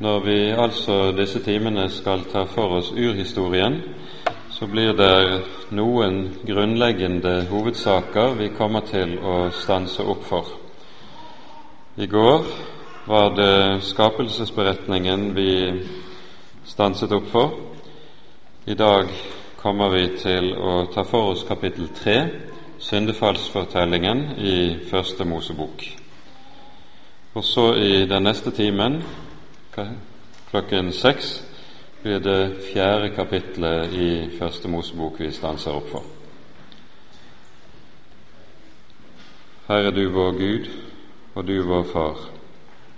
[0.00, 3.74] Når vi altså disse timene skal ta for oss urhistorien,
[4.48, 5.42] så blir det
[5.76, 10.48] noen grunnleggende hovedsaker vi kommer til å stanse opp for.
[12.00, 12.48] I går
[13.12, 15.52] var det skapelsesberetningen vi
[16.64, 17.56] stanset opp for.
[18.64, 19.08] I dag
[19.60, 22.20] kommer vi til å ta for oss kapittel tre,
[22.80, 25.90] syndefallsfortellingen i Første Mosebok.
[27.36, 29.02] Og så i den neste timen
[30.50, 31.42] klokken seks
[32.02, 36.06] blir det fjerde kapitlet i Første Mosebok vi stanser opp for.
[39.68, 40.70] Herre du vår Gud
[41.34, 42.24] og du vår Far,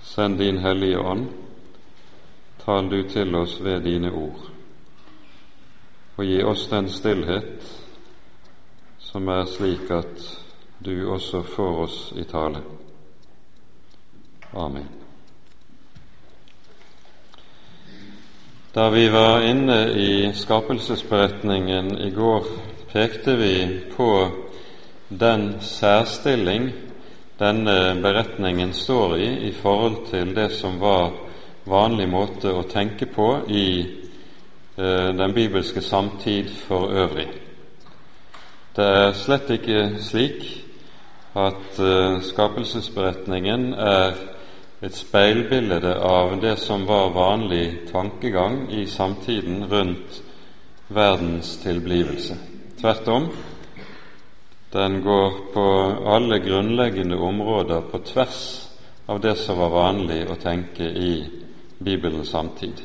[0.03, 1.27] send din Hellige Ånd,
[2.65, 4.49] tal du til oss ved dine ord,
[6.17, 7.69] og gi oss den stillhet
[8.99, 10.25] som er slik at
[10.85, 12.65] du også får oss i tale.
[14.55, 15.02] Amen.
[18.75, 22.45] Da vi var inne i skapelsesberetningen i går,
[22.93, 24.31] pekte vi på
[25.09, 26.71] den særstilling
[27.37, 31.13] denne beretningen står i i forhold til det som var
[31.69, 37.29] vanlig måte å tenke på i eh, den bibelske samtid for øvrig.
[38.77, 40.49] Det er slett ikke slik
[41.37, 44.17] at eh, skapelsesberetningen er
[44.83, 50.23] et speilbilde av det som var vanlig tankegang i samtiden rundt
[50.89, 52.37] verdens tilblivelse.
[52.81, 53.29] Tvert om,
[54.73, 55.67] den går på
[56.07, 58.41] alle grunnleggende områder på tvers
[59.07, 61.13] av det som var vanlig å tenke i
[61.79, 62.83] Bibelens samtid.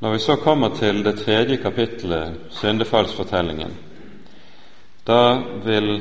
[0.00, 3.76] Når vi så kommer til det tredje kapittelet, syndefallsfortellingen,
[5.06, 6.00] da vil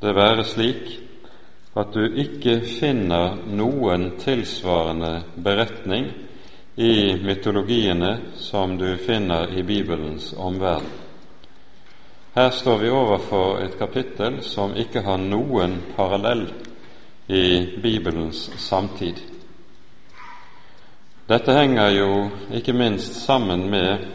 [0.00, 1.07] det være slik
[1.74, 6.08] at du ikke finner noen tilsvarende beretning
[6.78, 10.90] i mytologiene som du finner i Bibelens omverden.
[12.34, 16.44] Her står vi overfor et kapittel som ikke har noen parallell
[17.26, 19.18] i Bibelens samtid.
[21.28, 22.12] Dette henger jo
[22.54, 24.06] ikke minst sammen med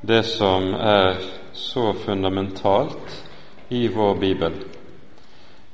[0.00, 1.20] det som er
[1.52, 3.12] så fundamentalt
[3.68, 4.56] i vår bibel,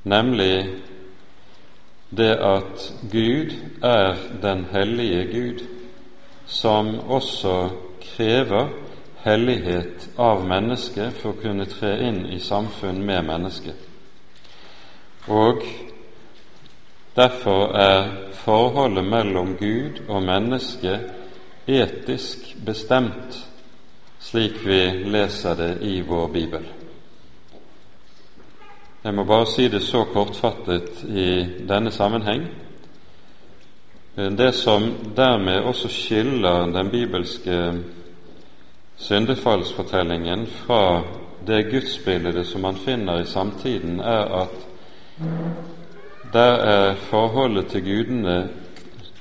[0.04, 0.68] nemlig
[2.16, 5.64] det at Gud er den hellige Gud,
[6.46, 7.68] som også
[8.00, 8.68] krever
[9.24, 13.76] hellighet av mennesket for å kunne tre inn i samfunn med mennesket.
[15.32, 15.64] Og
[17.16, 18.10] derfor er
[18.44, 20.98] forholdet mellom Gud og menneske
[21.66, 23.40] etisk bestemt,
[24.20, 26.83] slik vi leser det i vår bibel.
[29.04, 32.46] Jeg må bare si det så kortfattet i denne sammenheng.
[34.16, 37.58] Det som dermed også skiller den bibelske
[38.96, 41.02] syndefallsfortellingen fra
[41.46, 44.56] det gudsbildet som man finner i samtiden, er at
[46.32, 48.48] der er forholdet til gudene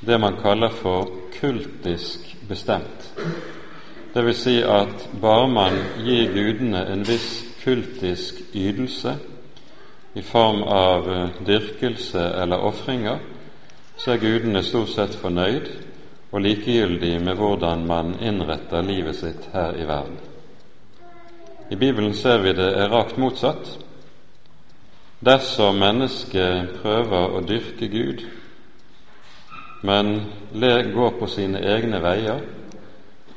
[0.06, 1.12] det man kaller for
[1.42, 3.12] kultisk bestemt.
[4.14, 9.18] Det vil si at bare man gir gudene en viss kultisk ytelse,
[10.14, 13.20] i form av eh, dyrkelse eller ofringer,
[13.98, 15.70] så er gudene stort sett fornøyd
[16.34, 20.18] og likegyldig med hvordan man innretter livet sitt her i verden.
[21.70, 23.78] I Bibelen ser vi det er rakt motsatt.
[25.24, 28.26] Dersom mennesket prøver å dyrke Gud,
[29.84, 30.26] men
[30.94, 32.42] går på sine egne veier,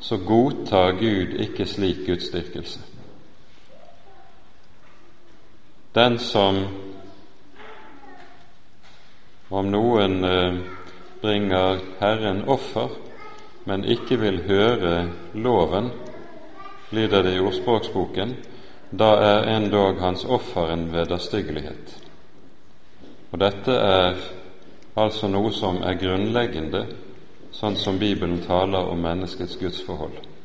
[0.00, 2.80] så godtar Gud ikke slik gudsdyrkelse.
[5.96, 6.58] Den som
[9.48, 10.58] om noen eh,
[11.22, 12.90] bringer Herren offer,
[13.64, 15.88] men ikke vil høre loven,
[16.92, 18.36] lyder det i ordspråksboken,
[18.92, 21.96] da er endog hans offer en vederstyggelighet.
[23.32, 24.20] Og dette er
[25.00, 26.86] altså noe som er grunnleggende,
[27.56, 30.35] sånn som Bibelen taler om menneskets gudsforhold.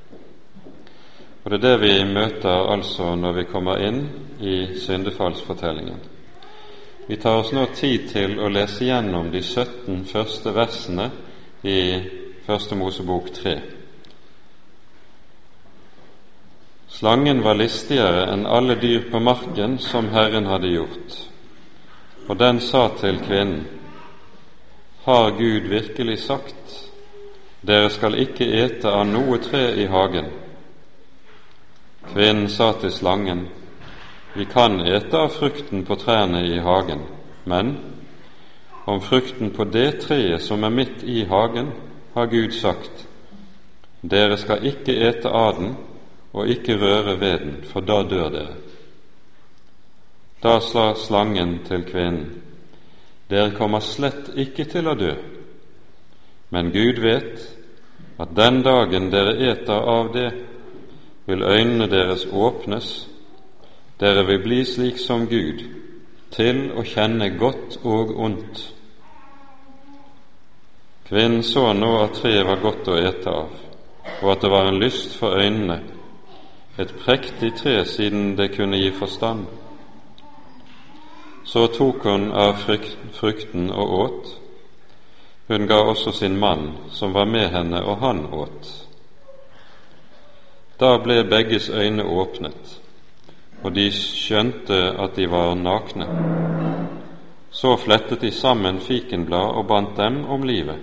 [1.43, 4.01] Og Det er det vi møter altså når vi kommer inn
[4.39, 5.99] i syndefallsfortellingen.
[7.07, 11.09] Vi tar oss nå tid til å lese gjennom de 17 første versene
[11.63, 11.79] i
[12.45, 13.55] Første Mosebok 3.
[16.91, 21.17] Slangen var listigere enn alle dyr på marken som Herren hadde gjort.
[22.27, 23.65] Og den sa til kvinnen,
[25.05, 26.91] Har Gud virkelig sagt,
[27.61, 30.29] dere skal ikke ete av noe tre i hagen?
[32.09, 33.47] Kvinnen sa til slangen,
[34.35, 37.01] Vi kan ete av frukten på trærne i hagen,
[37.45, 37.77] men
[38.85, 41.71] om frukten på det treet som er midt i hagen,
[42.13, 43.07] har Gud sagt:"
[44.01, 45.75] Dere skal ikke ete av den
[46.33, 48.55] og ikke røre ved den, for da dør dere.
[50.43, 52.41] Da sa slangen til kvinnen,
[53.29, 55.13] Dere kommer slett ikke til å dø,
[56.49, 57.45] men Gud vet
[58.19, 60.31] at den dagen dere eter av det,
[61.25, 63.09] vil øynene deres åpnes,
[63.99, 65.63] dere vil bli slik som Gud,
[66.31, 68.61] til å kjenne godt og ondt.
[71.09, 73.55] Kvinnen så nå at treet var godt å ete av,
[74.21, 75.81] og at det var en lyst for øynene,
[76.79, 79.45] et prektig tre siden det kunne gi forstand.
[81.43, 82.61] Så tok hun av
[83.13, 84.37] frukten og åt.
[85.47, 88.69] Hun ga også sin mann, som var med henne, og han åt.
[90.81, 92.79] Da ble begges øyne åpnet,
[93.63, 96.07] og de skjønte at de var nakne.
[97.51, 100.79] Så flettet de sammen fikenblad og bandt dem om livet.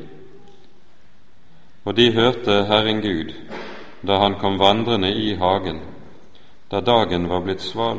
[1.85, 3.35] Og de hørte Herren Gud
[4.07, 5.81] da han kom vandrende i hagen,
[6.71, 7.99] da dagen var blitt sval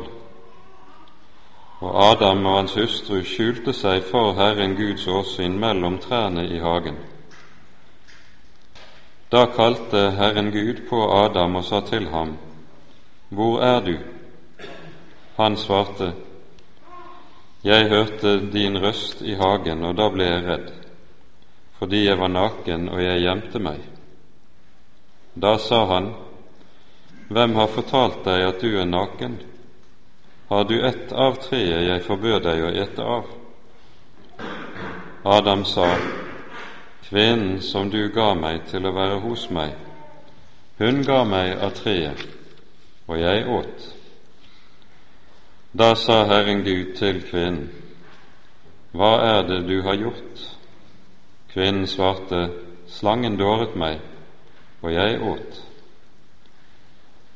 [1.80, 6.98] og Adam og hans hustru skjulte seg for Herren Guds åsyn mellom trærne i hagen.
[9.30, 12.32] Da kalte Herren Gud på Adam og sa til ham,
[13.28, 13.98] Hvor er du?
[15.36, 16.12] Han svarte,
[17.64, 20.72] Jeg hørte din røst i hagen, og da ble jeg redd,
[21.78, 23.78] fordi jeg var naken og jeg gjemte meg.
[25.34, 26.12] Da sa han,
[27.28, 29.38] Hvem har fortalt deg at du er naken?
[30.48, 33.30] Har du ett av treet jeg forbød deg å ete av?
[35.22, 35.86] Adam sa,
[37.10, 39.72] Kvinnen som du ga meg til å være hos meg,
[40.78, 42.22] hun ga meg av treet,
[43.10, 43.88] og jeg åt.
[45.74, 47.66] Da sa Herren Gud til kvinnen,
[48.94, 50.46] Hva er det du har gjort?
[51.50, 52.46] Kvinnen svarte,
[52.86, 53.98] Slangen dåret meg,
[54.82, 55.60] og jeg åt.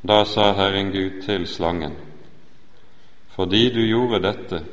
[0.06, 1.98] Da sa Herren Gud til slangen,
[3.34, 4.66] fordi du gjorde dette,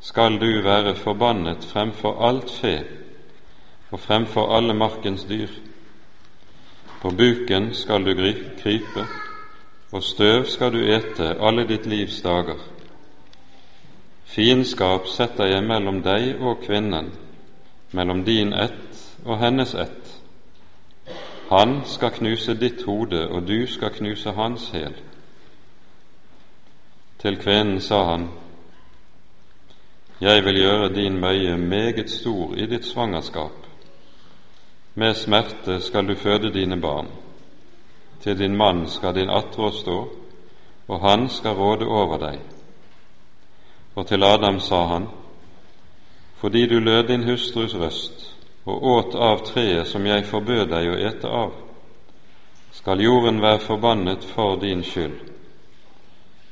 [0.00, 2.80] skal du være forbannet fremfor alt fe
[3.90, 5.48] og fremfor alle markens dyr.
[7.02, 8.14] På buken skal du
[8.62, 9.06] krype,
[9.92, 12.58] og støv skal du ete alle ditt livs dager.
[14.24, 17.10] Fiendskap setter jeg mellom deg og kvinnen,
[17.92, 20.20] mellom din ett og hennes ett.
[21.50, 24.94] Han skal knuse ditt hode, og du skal knuse hans hæl.
[27.18, 28.28] Til kvinnen sa han,
[30.20, 33.59] Jeg vil gjøre din møye meget stor i ditt svangerskap.
[34.94, 37.06] Med smerte skal du føde dine barn.
[38.22, 40.08] Til din mann skal din attrå stå,
[40.88, 42.38] og han skal råde over deg.
[43.94, 45.08] Og til Adam sa han,
[46.40, 50.98] fordi du lød din hustrus røst og åt av treet som jeg forbød deg å
[51.08, 51.52] ete av,
[52.72, 55.16] skal jorden være forbannet for din skyld.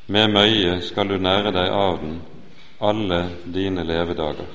[0.07, 2.21] Med møye skal du nære deg av den
[2.81, 4.47] alle dine levedager.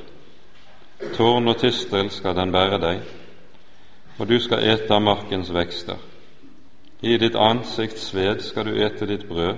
[1.18, 3.02] Tårn og tistel skal den bære deg,
[4.18, 5.98] og du skal ete av markens vekster.
[7.02, 9.58] I ditt ansikts sved skal du ete ditt brød,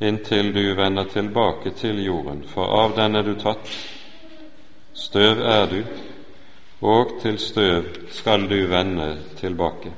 [0.00, 3.68] inntil du vender tilbake til jorden, for av den er du tatt.
[4.94, 5.80] Støv er du,
[6.80, 9.92] og til støv skal du vende tilbake.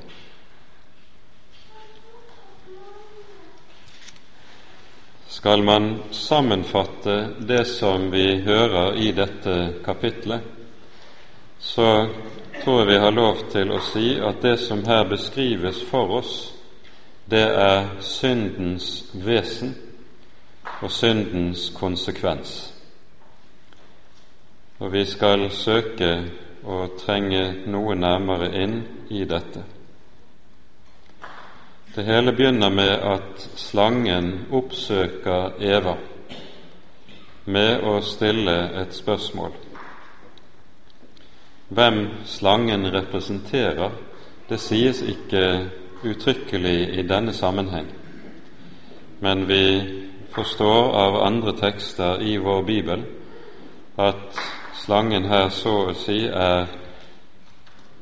[5.37, 10.41] Skal man sammenfatte det som vi hører i dette kapitlet,
[11.59, 12.07] så
[12.63, 16.33] tror jeg vi har lov til å si at det som her beskrives for oss,
[17.29, 19.75] det er syndens vesen
[20.81, 22.73] og syndens konsekvens.
[24.79, 26.11] Og vi skal søke
[26.67, 28.77] å trenge noe nærmere inn
[29.09, 29.63] i dette.
[31.95, 35.95] Det hele begynner med at slangen oppsøker Eva
[37.47, 39.66] med å stille et spørsmål.
[41.69, 43.91] Hvem slangen representerer,
[44.49, 45.69] det sies ikke
[46.07, 47.87] uttrykkelig i denne sammenheng,
[49.19, 49.63] men vi
[50.31, 53.03] forstår av andre tekster i vår bibel
[53.97, 54.39] at
[54.77, 56.69] slangen her så å si er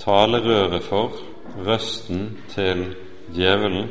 [0.04, 1.18] talerøret for
[1.66, 2.92] røsten til
[3.34, 3.90] djevelen,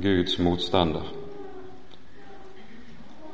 [0.00, 1.04] Guds motstander.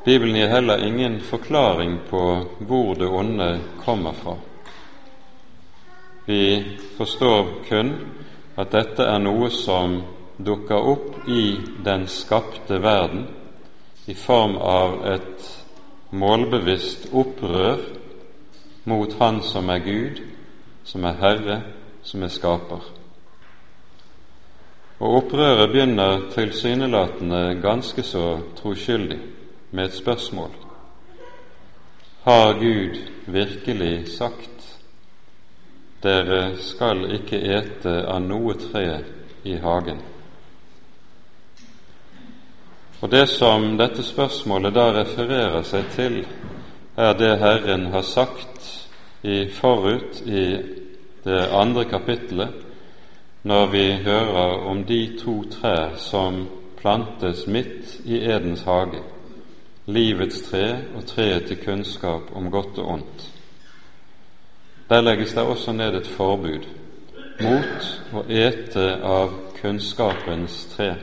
[0.04, 2.22] Bibelen gir heller ingen forklaring på
[2.66, 3.50] hvor det onde
[3.84, 4.34] kommer fra.
[6.28, 6.64] Vi
[6.96, 7.94] forstår kun
[8.60, 9.94] at dette er noe som
[10.36, 11.56] dukker opp i
[11.86, 13.22] den skapte verden
[14.04, 15.46] i form av et
[16.12, 17.80] målbevisst opprør
[18.92, 20.20] mot Han som er Gud,
[20.84, 21.58] som er Herre,
[22.04, 22.84] som er Skaper.
[25.00, 28.26] Og opprøret begynner tilsynelatende ganske så
[28.60, 29.22] troskyldig
[29.70, 30.52] med et spørsmål.
[32.28, 34.57] Har Gud virkelig sagt
[36.02, 39.00] dere skal ikke ete av noe tre
[39.44, 39.98] i hagen?
[43.00, 46.16] Og Det som dette spørsmålet da refererer seg til,
[46.96, 48.88] er det Herren har sagt
[49.22, 50.58] i forut i
[51.24, 52.48] det andre kapittelet,
[53.42, 56.48] når vi hører om de to trær som
[56.80, 59.02] plantes midt i Edens hage,
[59.86, 63.28] livets tre og treet til kunnskap om godt og ondt.
[64.88, 66.64] Der legges det også ned et forbud
[67.40, 70.94] mot å ete av kunnskapens tre.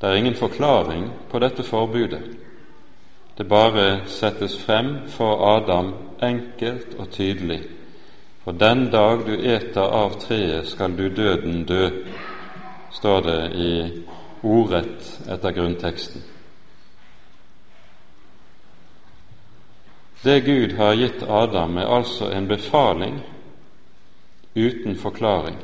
[0.00, 2.22] Det er ingen forklaring på dette forbudet.
[3.38, 5.92] Det bare settes frem for Adam
[6.22, 7.60] enkelt og tydelig.
[8.42, 11.90] For den dag du eter av treet, skal du døden dø,
[12.92, 13.72] står det i
[14.42, 16.22] ordrett etter grunnteksten.
[20.22, 23.20] Det Gud har gitt Adam, er altså en befaling
[24.54, 25.56] uten forklaring.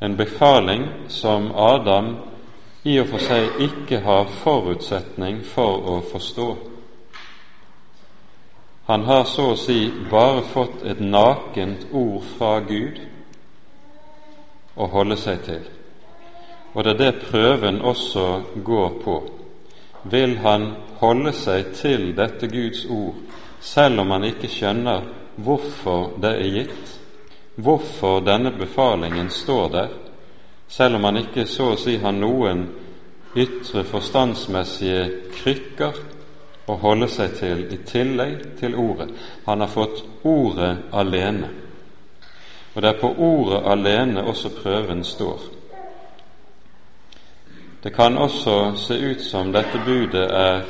[0.00, 2.16] En befaling som Adam
[2.82, 6.48] i og for seg ikke har forutsetning for å forstå.
[8.88, 13.02] Han har så å si bare fått et nakent ord fra Gud
[14.78, 15.66] å holde seg til,
[16.72, 18.28] og det er det prøven også
[18.64, 19.18] går på.
[20.02, 23.16] Vil han holde seg til dette Guds ord,
[23.60, 25.06] selv om han ikke skjønner
[25.42, 26.92] hvorfor det er gitt,
[27.58, 29.88] hvorfor denne befalingen står der,
[30.68, 32.66] selv om han ikke så å si har noen
[33.38, 35.04] ytre forstandsmessige
[35.38, 36.00] krykker
[36.68, 39.08] å holde seg til i tillegg til ordet.
[39.46, 41.50] Han har fått ordet alene.
[42.74, 45.57] Og det er på ordet alene også prøven står.
[47.82, 50.62] Det kan også se ut som dette budet er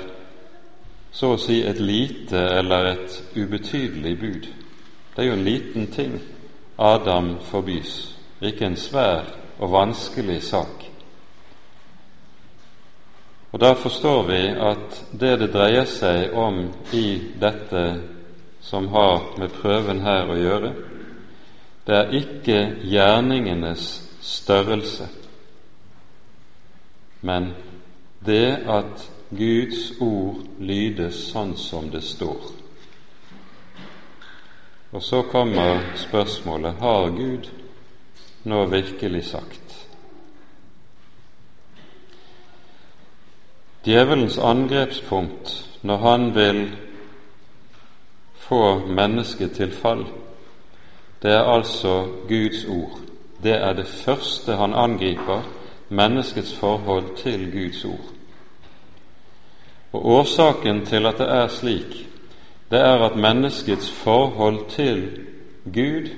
[1.12, 4.48] så å si et lite eller et ubetydelig bud.
[5.14, 6.18] Det er jo en liten ting
[6.78, 9.24] Adam forbys, ikke en svær
[9.58, 10.84] og vanskelig sak.
[13.52, 18.00] Og Da forstår vi at det det dreier seg om i dette
[18.60, 20.72] som har med prøven her å gjøre,
[21.86, 25.08] det er ikke gjerningenes størrelse,
[27.20, 27.52] men
[28.26, 32.48] det at Guds ord lydes sånn som det står.
[34.90, 37.50] Og så kommer spørsmålet har Gud
[38.48, 39.74] nå virkelig sagt.
[43.84, 46.62] Djevelens angrepspunkt når han vil
[48.48, 50.06] få mennesket til fall,
[51.22, 52.98] det er altså Guds ord.
[53.42, 55.42] Det er det første han angriper,
[55.88, 58.08] menneskets forhold til Guds ord.
[59.92, 62.08] Og Årsaken til at det er slik,
[62.70, 65.24] det er at menneskets forhold til
[65.64, 66.08] Gud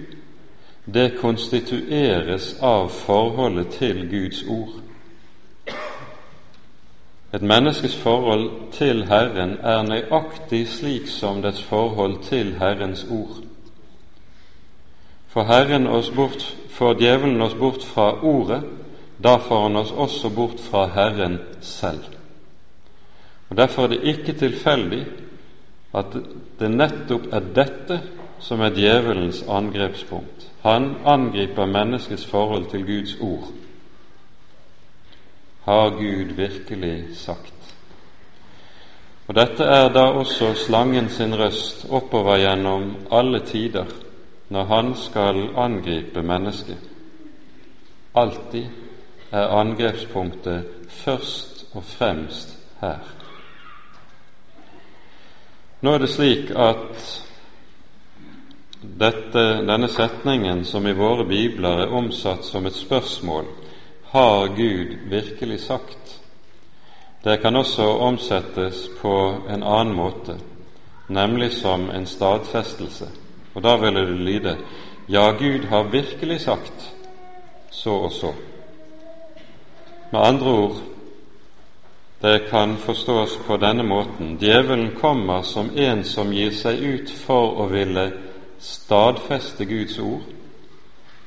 [0.95, 4.81] det konstitueres av forholdet til Guds ord.
[7.35, 13.45] Et menneskes forhold til Herren er nøyaktig slik som dets forhold til Herrens ord.
[15.29, 18.63] For Herren oss bort, for djevelen oss bort fra Ordet,
[19.23, 22.05] da får han oss også bort fra Herren selv.
[23.51, 25.05] Og Derfor er det ikke tilfeldig
[25.95, 26.17] at
[26.61, 28.01] det nettopp er dette
[28.41, 30.47] som er djevelens angrepspunkt.
[30.63, 33.49] Han angriper menneskets forhold til Guds ord.
[35.65, 37.55] Har Gud virkelig sagt?
[39.29, 43.87] Og Dette er da også slangen sin røst oppover gjennom alle tider
[44.49, 46.79] når han skal angripe mennesket.
[48.15, 48.67] Alltid
[49.31, 52.99] er angrepspunktet først og fremst her.
[55.81, 57.13] Nå er det slik at
[58.81, 63.47] dette, denne setningen, som i våre bibler er omsatt som et spørsmål,
[64.11, 66.21] har Gud virkelig sagt?
[67.25, 69.15] Det kan også omsettes på
[69.49, 70.37] en annen måte,
[71.09, 73.09] nemlig som en stadfestelse.
[73.55, 74.57] Og da ville det lyde
[75.09, 76.95] ja, Gud har virkelig sagt
[77.71, 78.33] så og så.
[80.11, 80.77] Med andre ord,
[82.21, 84.39] det kan forstås på denne måten.
[84.41, 88.11] Djevelen kommer som en som gir seg ut for å ville
[88.61, 90.27] stadfeste Guds ord,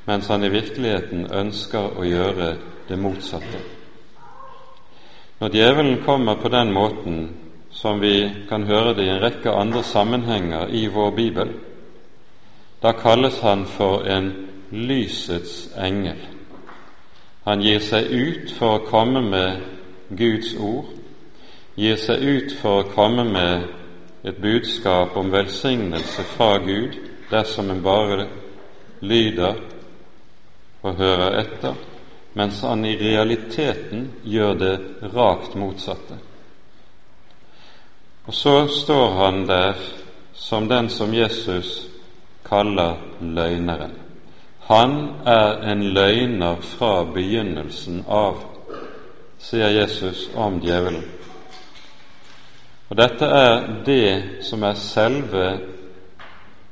[0.06, 2.50] mens han i virkeligheten ønsker å gjøre
[2.90, 3.64] det motsatte.
[5.40, 7.18] Når djevelen kommer på den måten,
[7.72, 11.56] som vi kan høre det i en rekke andre sammenhenger i vår bibel.
[12.82, 14.30] Da kalles han for en
[14.72, 16.33] lysets engel.
[17.44, 19.64] Han gir seg ut for å komme med
[20.16, 20.92] Guds ord,
[21.76, 23.66] gir seg ut for å komme med
[24.24, 26.96] et budskap om velsignelse fra Gud
[27.32, 28.28] dersom en bare
[29.04, 29.60] lyder
[30.84, 31.76] og hører etter,
[32.34, 34.76] mens han i realiteten gjør det
[35.14, 36.20] rakt motsatte.
[38.24, 39.76] Og så står han der
[40.34, 41.88] som den som Jesus
[42.48, 44.03] kaller løgneren.
[44.68, 48.40] Han er en løgner fra begynnelsen av,
[49.40, 51.04] sier Jesus om djevelen.
[52.90, 55.46] Og dette er det som er selve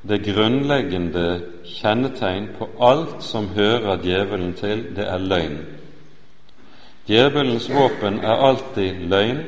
[0.08, 5.60] det grunnleggende kjennetegn på alt som hører djevelen til, det er løgn.
[7.08, 9.42] Djevelens våpen er alltid løgn,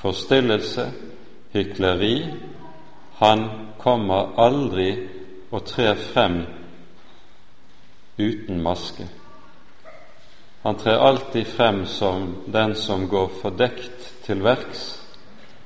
[0.00, 0.90] forstillelse,
[1.52, 2.16] hykleri.
[3.22, 3.44] Han
[3.78, 4.94] kommer aldri
[5.50, 6.42] og trer frem
[8.18, 9.06] uten maske.
[10.62, 15.00] Han trer alltid frem som den som går fordekt til verks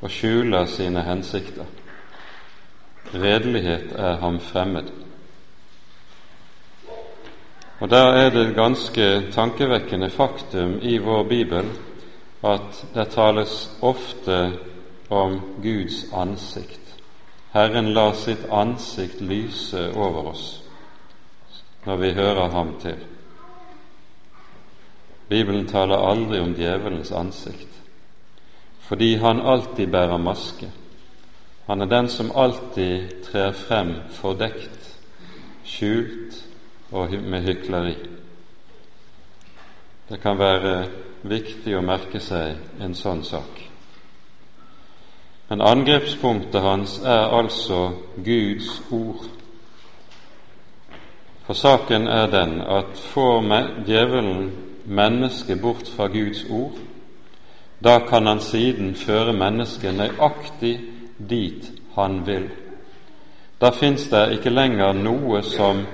[0.01, 1.67] og skjuler sine hensikter.
[3.15, 4.93] Redelighet er ham fremmed.
[7.81, 11.65] Og Der er det ganske tankevekkende faktum i vår bibel
[12.45, 14.53] at det tales ofte
[15.11, 16.81] om Guds ansikt.
[17.53, 20.64] Herren lar sitt ansikt lyse over oss
[21.85, 22.97] når vi hører ham til.
[25.29, 27.71] Bibelen taler aldri om djevelens ansikt
[28.85, 30.69] fordi han alltid bærer maske.
[31.67, 34.99] Han er den som alltid trer frem fordekt,
[35.65, 36.45] skjult
[36.93, 37.95] og med hykleri.
[40.09, 40.75] Det kan være
[41.23, 43.63] viktig å merke seg en sånn sak.
[45.49, 49.25] Men angrepspunktet hans er altså Guds ord.
[51.47, 53.41] For saken er den at får
[53.87, 54.53] djevelen
[54.85, 56.79] mennesket bort fra Guds ord,
[57.85, 60.81] da kan han siden føre mennesket nøyaktig
[61.31, 62.49] dit han vil.
[63.61, 65.85] Da fins det ikke lenger noe som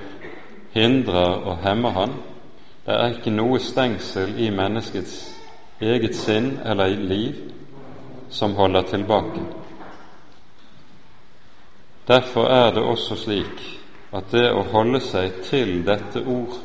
[0.72, 2.14] hindrer og hemmer han.
[2.86, 5.16] Det er ikke noe stengsel i menneskets
[5.80, 7.34] eget sinn eller liv
[8.30, 9.42] som holder tilbake.
[12.08, 13.79] Derfor er det også slik
[14.12, 16.58] at det å holde seg til dette ord,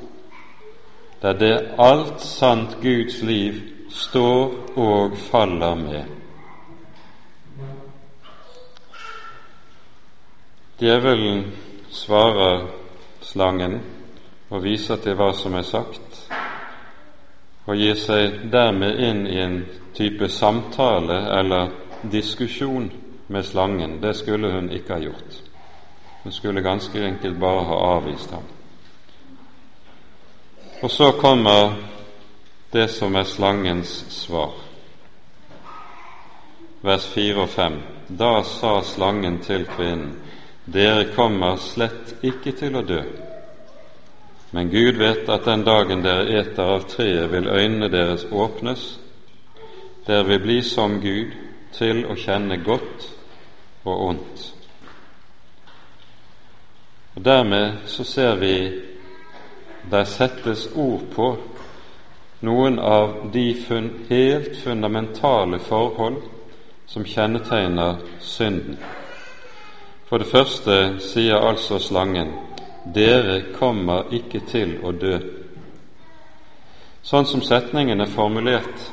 [1.22, 6.04] det er det alt sant Guds liv står og faller med.
[10.80, 11.46] Djevelen
[11.90, 12.66] svarer
[13.24, 13.80] slangen
[14.50, 16.20] og viser til hva som er sagt,
[17.66, 19.58] og gir seg dermed inn i en
[19.96, 21.72] type samtale eller
[22.12, 22.92] diskusjon
[23.28, 24.02] med slangen.
[24.02, 25.45] Det skulle hun ikke ha gjort.
[26.26, 28.44] Hun skulle ganske enkelt bare ha avvist ham.
[30.82, 31.74] Og så kommer
[32.74, 34.56] det som er slangens svar.
[36.82, 37.78] Vers 4 og 5.
[38.08, 40.16] Da sa slangen til kvinnen,
[40.66, 43.04] dere kommer slett ikke til å dø.
[44.50, 48.98] Men Gud vet at den dagen dere eter av treet, vil øynene deres åpnes.
[50.08, 51.38] Dere vil bli som Gud,
[51.78, 53.12] til å kjenne godt
[53.86, 54.55] og ondt.
[57.16, 58.82] Og Dermed så ser vi
[59.92, 61.28] der settes ord på
[62.46, 66.18] noen av de fun helt fundamentale forhold
[66.86, 68.78] som kjennetegner synden.
[70.10, 72.34] For det første sier altså slangen
[72.94, 75.16] dere kommer ikke til å dø.
[77.06, 78.86] Sånn som setningen er formulert,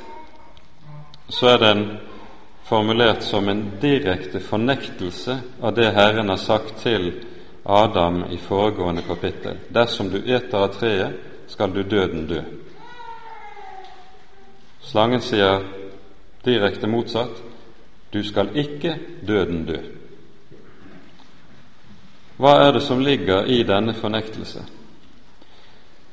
[1.29, 1.85] så er den
[2.69, 7.11] formulert som en direkte fornektelse av det Herren har sagt til
[7.65, 9.57] Adam i foregående kapittel.
[9.69, 11.15] Dersom du eter av treet,
[11.47, 12.41] skal du døden dø.
[14.83, 15.63] Slangen sier
[16.45, 17.43] direkte motsatt
[18.13, 18.97] du skal ikke
[19.27, 19.79] døden dø.
[22.37, 24.65] Hva er det som ligger i denne fornektelse?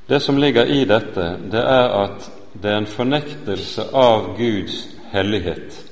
[0.09, 5.85] Det som ligger i dette, det er at det er en fornektelse av Guds hellighet.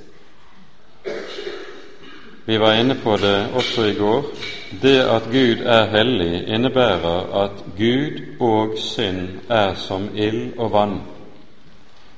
[2.45, 4.23] Vi var inne på det også i går.
[4.71, 10.97] Det at Gud er hellig, innebærer at Gud og synd er som ild og vann.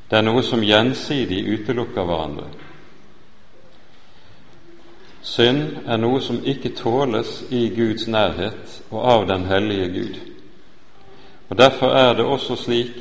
[0.09, 2.47] Det er noe som gjensidig utelukker hverandre.
[5.21, 10.15] Synd er noe som ikke tåles i Guds nærhet og av den hellige Gud.
[11.49, 12.97] Og Derfor er det også slik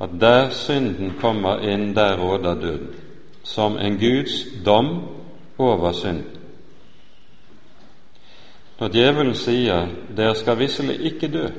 [0.00, 2.90] at der synden kommer inn, der råder døden.
[3.42, 5.02] Som en Guds dom
[5.58, 6.37] over synd.
[8.78, 11.50] Når djevelen sier 'dere skal visselig ikke dø',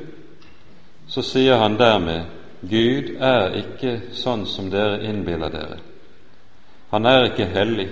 [1.08, 2.21] så sier han dermed
[2.62, 5.79] 'Gud er ikke sånn som dere innbiller dere'.
[6.91, 7.89] Han er ikke hellig.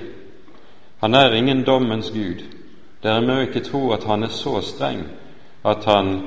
[1.01, 2.41] Han er ingen dommens gud.
[3.03, 5.03] Dere må ikke tro at han er så streng
[5.65, 6.21] at han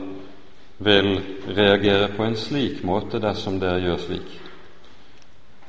[0.78, 1.20] vil
[1.56, 4.30] reagere på en slik måte dersom dere gjør slik.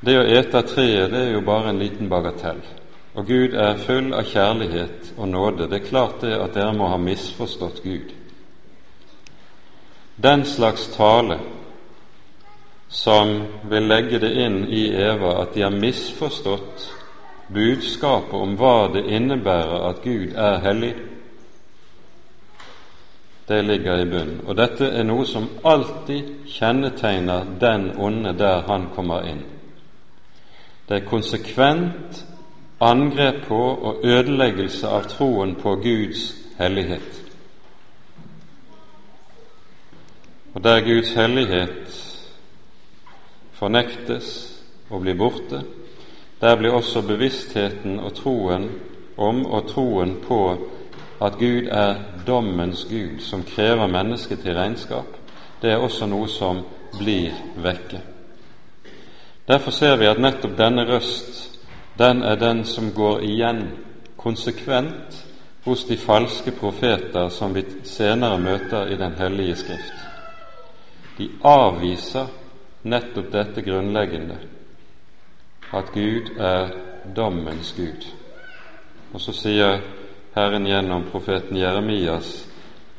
[0.06, 2.62] Det å ete treet det er jo bare en liten bagatell.
[3.14, 5.68] Og Gud er full av kjærlighet og nåde.
[5.68, 8.14] Det er klart det at dere må ha misforstått Gud.
[10.16, 11.40] Den slags tale
[12.92, 16.90] som vil legge det inn i Eva at de har misforstått
[17.52, 20.94] budskapet om hva det innebærer at Gud er hellig,
[23.48, 24.42] det ligger i bunnen.
[24.48, 29.42] Og dette er noe som alltid kjennetegner den onde der han kommer inn.
[30.88, 32.22] Det er konsekvent
[32.82, 37.22] angrep på og ødeleggelse av troen på Guds hellighet.
[40.54, 42.00] Og der Guds hellighet
[43.54, 44.32] fornektes
[44.90, 45.62] og blir borte,
[46.42, 48.70] der blir også bevisstheten og troen
[49.18, 50.42] om og troen på
[51.22, 51.96] at Gud er
[52.28, 55.06] dommens Gud, som krever mennesket til regnskap,
[55.62, 56.64] det er også noe som
[56.98, 57.30] blir
[57.62, 58.02] vekke.
[59.48, 61.51] Derfor ser vi at nettopp denne røst,
[62.02, 63.62] den er den som går igjen
[64.18, 65.26] konsekvent
[65.66, 69.98] hos de falske profeter som vi senere møter i Den hellige skrift.
[71.18, 72.28] De avviser
[72.84, 74.38] nettopp dette grunnleggende,
[75.74, 76.72] at Gud er
[77.16, 78.08] dommens Gud.
[79.14, 79.82] Og så sier
[80.36, 82.48] Herren gjennom profeten Jeremias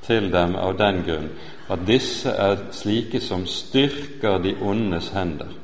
[0.06, 1.28] til dem av den grunn
[1.72, 5.61] at disse er slike som styrker de ondes hender.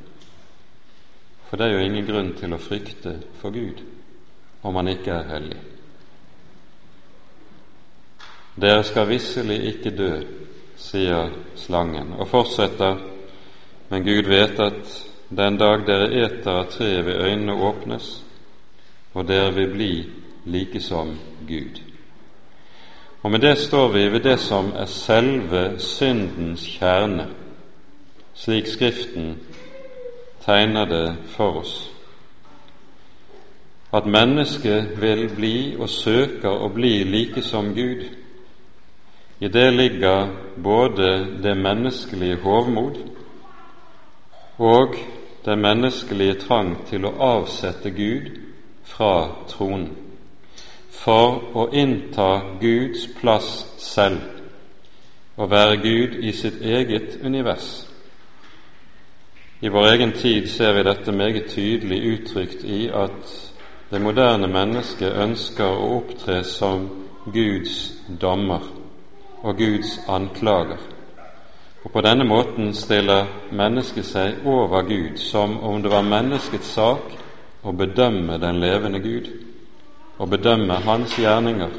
[1.49, 3.81] For det er jo ingen grunn til å frykte for Gud
[4.63, 5.61] om han ikke er hellig.
[8.59, 10.13] Dere skal visselig ikke dø,
[10.79, 12.99] sier slangen, og fortsetter,
[13.89, 14.95] men Gud vet at
[15.31, 18.09] den dag dere eter av treet ved øynene åpnes,
[19.15, 19.93] og dere vil bli
[20.51, 21.15] like som
[21.47, 21.79] Gud.
[23.23, 27.29] Og med det står vi ved det som er selve syndens kjerne,
[28.35, 29.37] slik Skriften
[30.49, 31.91] tegner det for oss.
[33.93, 38.07] At mennesket vil bli og søker å bli like som Gud.
[39.41, 40.33] I det ligger
[40.63, 42.97] både det menneskelige hovmod
[44.59, 44.97] og
[45.45, 48.33] den menneskelige trang til å avsette Gud
[48.85, 49.93] fra tronen
[50.91, 54.25] for å innta Guds plass selv
[55.37, 57.88] og være Gud i sitt eget univers.
[59.61, 63.33] I vår egen tid ser vi dette meget tydelig uttrykt i at
[63.91, 66.85] det moderne mennesket ønsker å opptre som
[67.35, 67.81] Guds
[68.21, 68.63] dommer
[69.43, 70.79] og Guds anklager.
[71.83, 77.15] Og På denne måten stiller mennesket seg over Gud, som om det var menneskets sak
[77.63, 79.31] å bedømme den levende Gud
[80.19, 81.75] å bedømme hans gjerninger.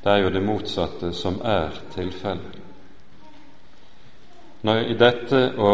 [0.00, 2.59] Det er jo det motsatte som er tilfellet.
[4.62, 5.72] Når i dette å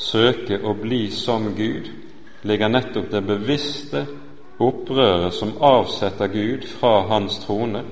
[0.00, 1.90] søke å bli som Gud
[2.44, 4.06] ligger nettopp det bevisste
[4.62, 7.84] opprøret som avsetter Gud fra hans trone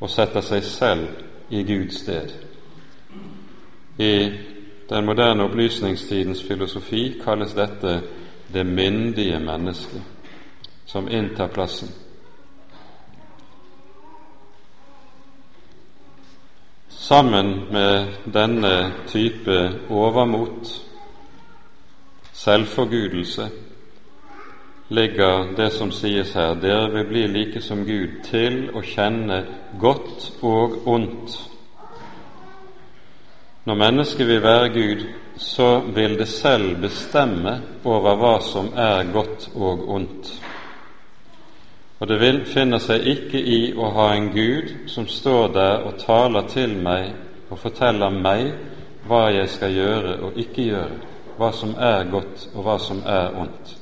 [0.00, 2.32] og setter seg selv i Guds sted.
[3.98, 4.14] I
[4.90, 8.00] den moderne opplysningstidens filosofi kalles dette
[8.52, 10.02] det myndige mennesket
[10.86, 11.88] som inntar plassen.
[17.04, 20.80] Sammen med denne type overmot,
[22.32, 23.48] selvforgudelse,
[24.88, 29.42] ligger det som sies her dere vil bli like som Gud til å kjenne
[29.80, 31.36] godt og ondt.
[33.68, 35.04] Når mennesket vil være Gud,
[35.36, 40.32] så vil det selv bestemme over hva som er godt og ondt.
[42.00, 46.00] Og det vil, finner seg ikke i å ha en Gud som står der og
[46.02, 47.12] taler til meg
[47.50, 48.50] og forteller meg
[49.06, 50.98] hva jeg skal gjøre og ikke gjøre,
[51.38, 53.74] hva som er godt og hva som er ondt.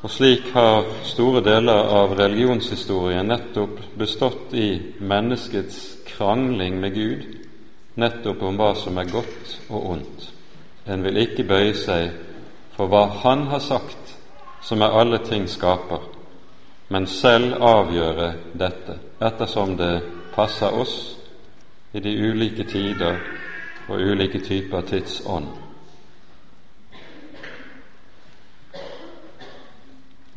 [0.00, 7.26] Og slik har store deler av religionshistorien nettopp bestått i menneskets krangling med Gud
[8.00, 10.30] nettopp om hva som er godt og ondt.
[10.88, 12.14] En vil ikke bøye seg
[12.76, 13.99] for hva Han har sagt
[14.60, 16.04] som er alle ting skaper,
[16.88, 19.94] men selv avgjøre dette ettersom det
[20.34, 21.16] passer oss
[21.92, 23.18] i de ulike tider
[23.88, 25.50] og ulike typer tidsånd.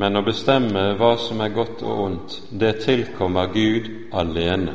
[0.04, 4.74] men å bestemme hva som er godt og ondt, det tilkommer Gud alene.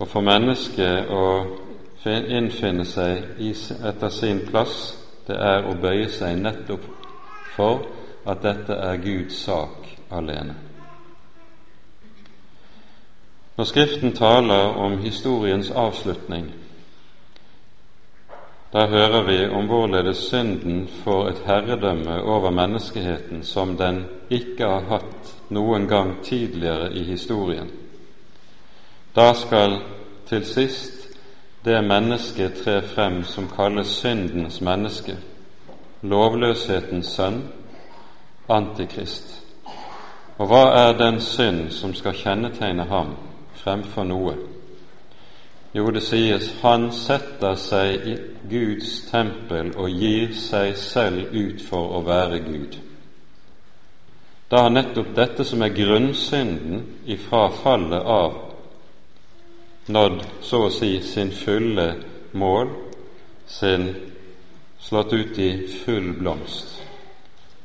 [0.00, 1.24] Og for mennesket å
[2.04, 6.86] innfinne seg etter sin plass, det er å bøye seg nettopp
[7.56, 7.86] for
[8.28, 10.54] at dette er Guds sak alene.
[13.56, 16.46] Når Skriften taler om historiens avslutning,
[18.72, 24.86] da hører vi om hvorledes synden får et herredømme over menneskeheten som den ikke har
[24.88, 27.70] hatt noen gang tidligere i historien.
[29.16, 29.80] Da skal
[30.30, 30.99] til sist
[31.64, 35.16] det mennesket tre frem som kalles syndens menneske,
[36.02, 37.42] lovløshetens sønn,
[38.50, 39.36] Antikrist.
[40.38, 43.12] Og hva er den synd som skal kjennetegne ham
[43.60, 44.34] fremfor noe?
[45.70, 48.16] Jo, det sies han setter seg i
[48.50, 52.78] Guds tempel og gir seg selv ut for å være Gud.
[54.50, 58.49] Da har nettopp dette som er grunnsynden ifra fallet av,
[59.86, 61.94] nådd så å si sin fulle
[62.32, 62.68] mål,
[63.46, 63.94] sin
[64.78, 66.82] slått ut i full blomst.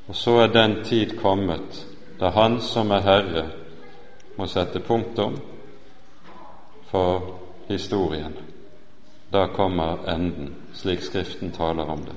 [0.08, 1.86] Og så er den tid kommet
[2.20, 3.46] da Han som er Herre,
[4.38, 5.38] må sette punktum
[6.92, 7.36] for
[7.68, 8.34] historien.
[9.32, 12.16] Da kommer enden, slik Skriften taler om det.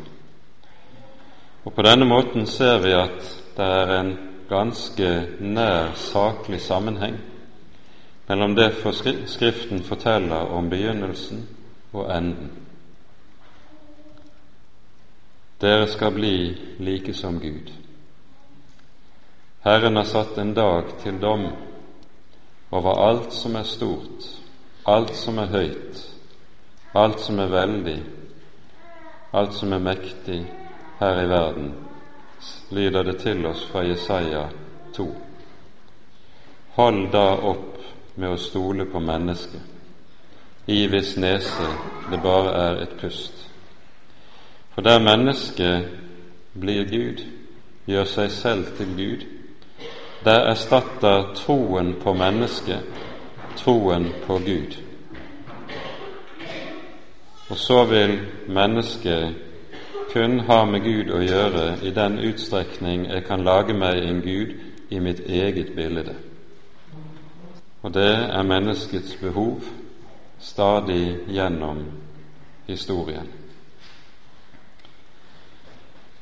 [1.65, 4.13] Og På denne måten ser vi at det er en
[4.49, 5.09] ganske
[5.41, 7.19] nær saklig sammenheng
[8.29, 8.73] mellom det
[9.27, 11.49] Skriften forteller om begynnelsen
[11.93, 12.51] og enden.
[15.61, 17.73] Dere skal bli like som Gud.
[19.64, 21.47] Herren har satt en dag til dom
[22.71, 24.29] over alt som er stort,
[24.87, 26.05] alt som er høyt,
[26.95, 27.97] alt som er veldig,
[29.33, 30.43] alt som er mektig
[31.01, 31.73] her i verden,
[32.71, 34.45] lyder det til oss fra Jesaja
[34.95, 35.09] 2.
[36.77, 37.78] Hold da opp
[38.19, 39.63] med å stole på mennesket,
[40.67, 41.69] i hvis nese
[42.11, 43.45] det bare er et pust.
[44.75, 45.89] For der mennesket
[46.59, 47.23] blir Gud,
[47.87, 49.27] gjør seg selv til Gud,
[50.25, 53.07] der erstatter troen på mennesket
[53.59, 54.77] troen på Gud.
[57.49, 59.35] Og så vil mennesket
[60.13, 64.55] kun ha med Gud å gjøre i den utstrekning jeg kan lage meg en Gud
[64.91, 66.15] i mitt eget bilde.
[67.83, 69.62] Og det er menneskets behov
[70.38, 71.85] stadig gjennom
[72.67, 73.29] historien.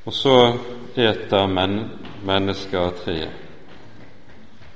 [0.06, 0.36] Og så
[0.94, 1.78] eter men
[2.24, 3.42] mennesker av treet.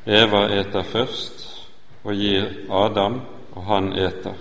[0.06, 1.44] Eva eter først
[2.02, 3.20] og gir Adam,
[3.52, 4.34] og han eter.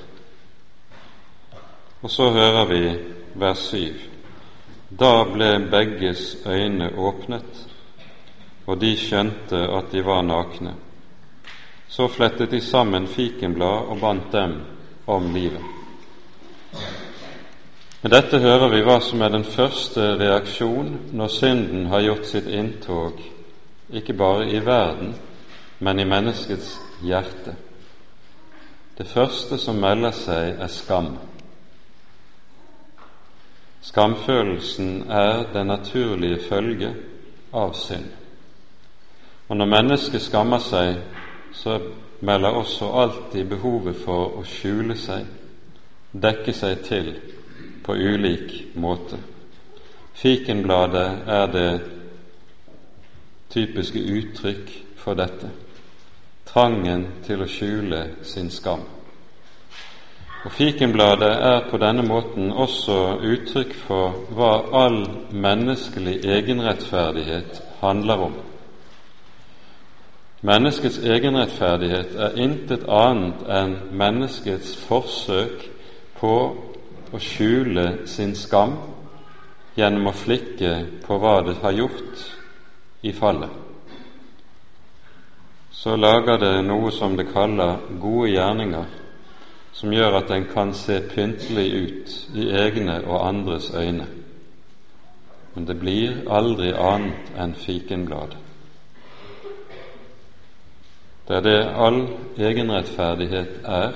[2.02, 2.84] Og så hører vi
[3.36, 4.00] vers syv.
[4.90, 7.66] Da ble begges øyne åpnet,
[8.66, 10.74] og de skjønte at de var nakne.
[11.90, 14.62] Så flettet de sammen fikenblad og bandt dem
[15.08, 15.62] om livet.
[18.02, 22.48] Med dette hører vi hva som er den første reaksjon når synden har gjort sitt
[22.48, 23.18] inntog,
[23.92, 25.16] ikke bare i verden,
[25.80, 27.56] men i menneskets hjerte.
[28.98, 31.14] Det første som melder seg, er skam.
[33.82, 36.94] Skamfølelsen er den naturlige følge
[37.54, 38.10] av synd.
[39.48, 41.00] Og når mennesket skammer seg,
[41.60, 41.80] så
[42.20, 45.26] melder også alltid behovet for å skjule seg,
[46.12, 47.14] dekke seg til,
[47.84, 49.18] på ulik måte.
[50.20, 51.72] Fikenbladet er det
[53.50, 55.50] typiske uttrykk for dette
[56.50, 58.82] trangen til å skjule sin skam.
[60.46, 64.54] Og Fikenbladet er på denne måten også uttrykk for hva
[64.86, 65.02] all
[65.36, 68.38] menneskelig egenrettferdighet handler om.
[70.42, 75.66] Menneskets egenrettferdighet er intet annet enn menneskets forsøk
[76.20, 76.36] på
[77.12, 78.78] å skjule sin skam
[79.76, 82.30] gjennom å flikke på hva det har gjort
[83.04, 83.66] i fallet
[85.80, 88.88] så lager det noe som det kaller gode gjerninger,
[89.72, 94.08] som gjør at en kan se pyntelig ut i egne og andres øyne.
[95.56, 98.36] Men det blir aldri annet enn fikenblad.
[101.30, 102.00] Det er det all
[102.42, 103.92] egenrettferdighet er.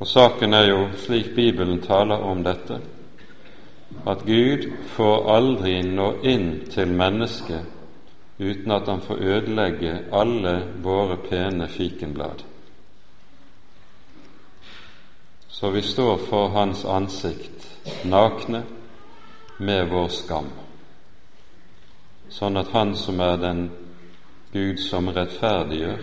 [0.00, 2.76] Og saken er jo, slik Bibelen taler om dette,
[4.06, 7.64] at Gud får aldri nå inn til mennesket
[8.40, 12.44] uten at han får ødelegge alle våre pene fikenblad.
[15.48, 17.68] Så vi står for hans ansikt
[18.04, 18.64] nakne
[19.58, 20.48] med vår skam.
[22.30, 23.70] sånn at Han som er den
[24.52, 26.00] Gud som rettferdiggjør,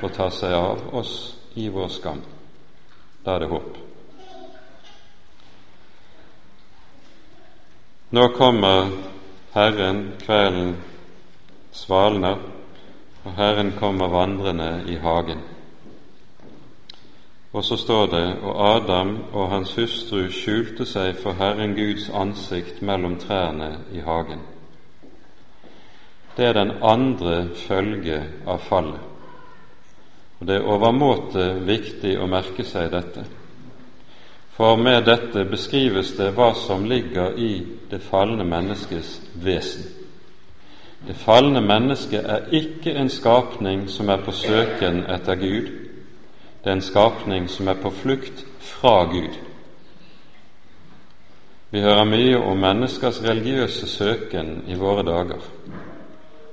[0.00, 1.14] får ta seg av oss
[1.54, 2.20] i vår skam.
[3.24, 3.78] Da er det håp.
[8.10, 8.90] Nå kommer
[9.54, 10.76] Herren, kvelden
[11.72, 12.36] svalner,
[13.24, 15.40] og Herren kommer vandrende i hagen.
[17.52, 22.82] Og så står det og Adam og hans hustru skjulte seg for Herren Guds ansikt
[22.82, 24.49] mellom trærne i hagen.
[26.36, 29.00] Det er den andre følge av fallet.
[30.40, 33.24] Og Det er overmåte viktig å merke seg dette.
[34.56, 39.84] For med dette beskrives det hva som ligger i det falne menneskets vesen.
[41.06, 45.70] Det falne mennesket er ikke en skapning som er på søken etter Gud,
[46.60, 49.38] det er en skapning som er på flukt fra Gud.
[51.70, 55.40] Vi hører mye om menneskers religiøse søken i våre dager.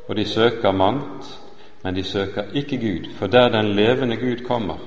[0.08, 1.40] Og de søker mangt,
[1.84, 4.78] men de søker ikke Gud, for der den levende Gud kommer,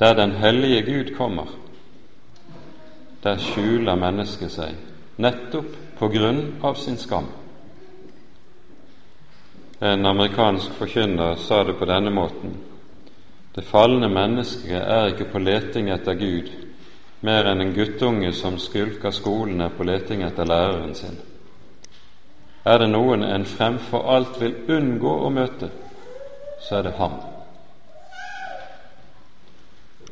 [0.00, 1.46] der den hellige Gud kommer,
[3.22, 4.74] der skjuler mennesket seg,
[5.22, 7.28] nettopp på grunn av sin skam.
[9.82, 12.54] En amerikansk forkynner sa det på denne måten
[13.54, 16.48] det falne mennesket er ikke på leting etter Gud
[17.20, 21.18] mer enn en guttunge som skulker skolen er på leting etter læreren sin.
[22.64, 25.70] Er det noen en fremfor alt vil unngå å møte,
[26.62, 27.16] så er det ham.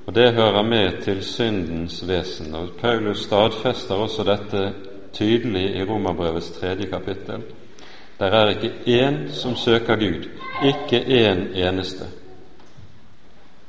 [0.07, 4.73] Og Det hører med til syndens vesen, og Paulus stadfester også dette
[5.13, 7.45] tydelig i Romerbrevets tredje kapittel.
[8.19, 10.27] Der er ikke én som søker Gud,
[10.65, 12.05] ikke én eneste.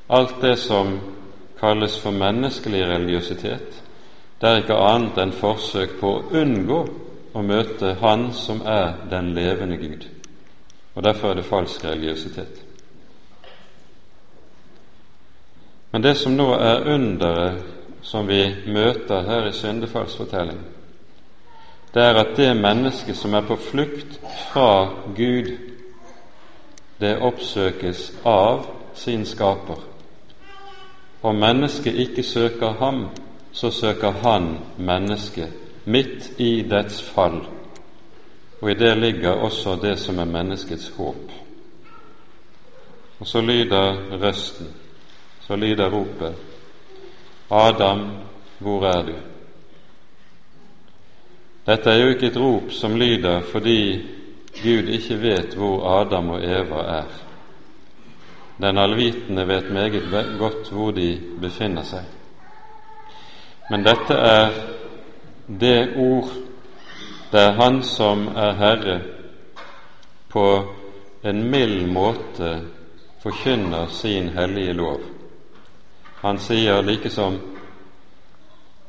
[0.10, 1.00] Alt det som
[1.60, 3.84] kalles for menneskelig religiøsitet,
[4.42, 6.82] det er ikke annet enn forsøk på å unngå
[7.34, 10.08] å møte Han som er den levende Gud.
[10.96, 12.66] Og Derfor er det falsk religiøsitet.
[15.92, 17.64] Men det som nå er underet
[18.02, 20.66] som vi møter her i syndefallsfortellingen,
[21.94, 24.20] det er at det mennesket som er på flukt
[24.52, 25.52] fra Gud,
[27.00, 28.66] det oppsøkes av
[28.96, 29.82] sin skaper.
[31.22, 33.10] Om mennesket ikke søker ham,
[33.52, 35.50] så søker han mennesket
[35.86, 37.42] midt i dets fall,
[38.62, 41.32] og i det ligger også det som er menneskets håp.
[43.20, 44.68] Og så lyder røsten,
[45.42, 46.36] så lyder ropet,
[47.52, 48.10] Adam,
[48.60, 49.14] hvor er du?
[51.66, 54.02] Dette er jo ikke et rop som lyder fordi
[54.64, 57.12] Gud ikke vet hvor Adam og Eva er.
[58.62, 62.06] Den allvitende vet meget godt hvor de befinner seg.
[63.70, 64.50] Men dette er
[65.60, 66.30] det ord
[67.32, 69.02] det er Han som er Herre,
[70.30, 70.64] på
[71.24, 72.60] en mild måte
[73.24, 75.00] forkynner sin hellige lov.
[76.22, 77.40] Han sier likesom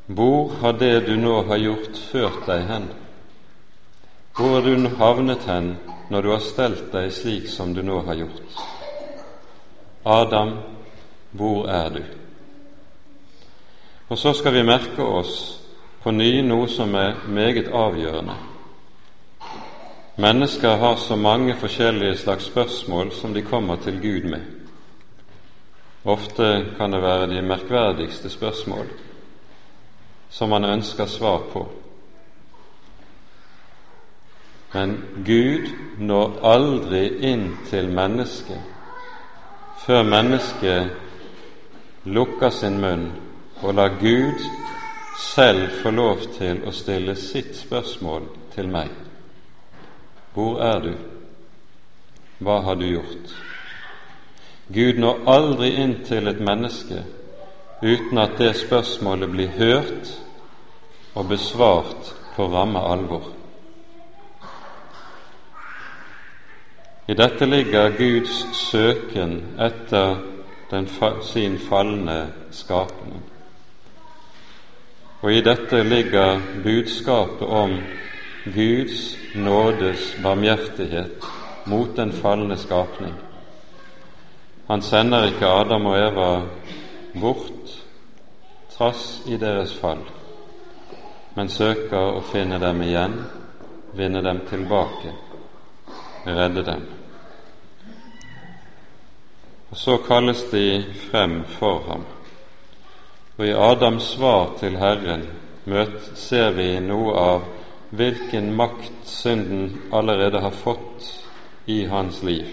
[0.05, 2.89] Hvor har det du nå har gjort, ført deg hen?
[4.35, 5.77] Hvor har du havnet hen
[6.09, 8.59] når du har stelt deg slik som du nå har gjort?
[10.03, 10.57] Adam,
[11.31, 12.03] hvor er du?
[14.09, 15.62] Og så skal vi merke oss
[16.03, 18.35] på ny noe som er meget avgjørende.
[20.15, 24.41] Mennesker har så mange forskjellige slags spørsmål som de kommer til Gud med.
[26.05, 28.87] Ofte kan det være de merkverdigste spørsmål
[30.29, 31.67] som man ønsker svar på.
[34.73, 38.61] Men Gud når aldri inn til mennesket
[39.83, 40.89] før mennesket
[42.05, 43.11] lukker sin munn
[43.61, 44.41] og lar Gud
[45.13, 48.89] selv få lov til å stille sitt spørsmål til meg.
[50.33, 50.93] Hvor er du?
[52.43, 53.35] Hva har du gjort?
[54.73, 57.03] Gud når aldri inn til et menneske
[57.83, 60.11] uten at det spørsmålet blir hørt
[61.13, 63.27] og besvart på ramme alvor.
[67.07, 70.15] I dette ligger Guds søken etter
[71.21, 73.32] sin falne skapning.
[75.23, 77.77] Og i dette ligger budskapet om
[78.45, 81.23] Guds nådes barmhjertighet
[81.65, 83.15] mot den falne skapning.
[84.67, 86.29] Han sender ikke Adam og Eva
[87.21, 87.77] bort
[88.77, 90.03] trass i deres fall,
[91.35, 93.21] men søker å finne dem igjen,
[93.95, 95.13] vinne dem tilbake
[96.25, 96.81] redde dem.
[99.69, 102.05] Og Så kalles de frem for ham.
[103.37, 105.25] Og i Adams svar til Herren
[105.65, 107.45] møt, ser vi noe av
[107.93, 111.07] hvilken makt synden allerede har fått
[111.65, 112.47] i hans liv.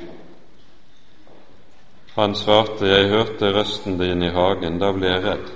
[2.14, 5.46] Han svarte, Jeg hørte røsten din i hagen, da ble jeg redd,